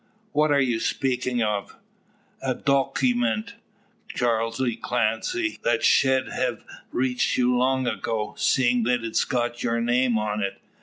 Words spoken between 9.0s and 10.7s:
it's got your name on it.